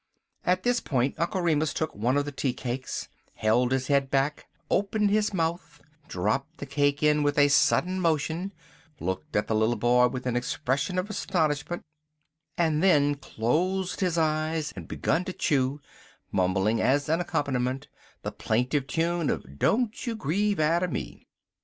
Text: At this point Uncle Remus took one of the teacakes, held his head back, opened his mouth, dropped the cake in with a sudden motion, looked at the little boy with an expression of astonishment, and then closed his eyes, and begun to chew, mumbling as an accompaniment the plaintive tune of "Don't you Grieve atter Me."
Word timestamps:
At 0.43 0.63
this 0.63 0.79
point 0.79 1.13
Uncle 1.19 1.43
Remus 1.43 1.75
took 1.75 1.93
one 1.93 2.17
of 2.17 2.25
the 2.25 2.31
teacakes, 2.31 3.07
held 3.35 3.71
his 3.71 3.85
head 3.85 4.09
back, 4.09 4.47
opened 4.71 5.11
his 5.11 5.31
mouth, 5.31 5.79
dropped 6.07 6.57
the 6.57 6.65
cake 6.65 7.03
in 7.03 7.21
with 7.21 7.37
a 7.37 7.49
sudden 7.49 7.99
motion, 8.01 8.51
looked 8.99 9.35
at 9.35 9.45
the 9.45 9.53
little 9.53 9.75
boy 9.75 10.07
with 10.07 10.25
an 10.25 10.35
expression 10.35 10.97
of 10.97 11.07
astonishment, 11.07 11.83
and 12.57 12.81
then 12.81 13.13
closed 13.13 13.99
his 13.99 14.17
eyes, 14.17 14.73
and 14.75 14.87
begun 14.87 15.23
to 15.25 15.33
chew, 15.33 15.79
mumbling 16.31 16.81
as 16.81 17.07
an 17.07 17.19
accompaniment 17.21 17.87
the 18.23 18.31
plaintive 18.31 18.87
tune 18.87 19.29
of 19.29 19.59
"Don't 19.59 20.07
you 20.07 20.15
Grieve 20.15 20.59
atter 20.59 20.87
Me." 20.87 21.27